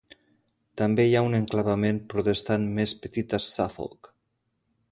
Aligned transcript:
També 0.81 1.03
hi 1.07 1.11
ha 1.17 1.21
un 1.25 1.39
enclavament 1.39 1.99
protestant 2.13 2.65
més 2.79 2.95
petit 3.05 3.37
a 3.39 3.41
Suffolk. 3.49 4.11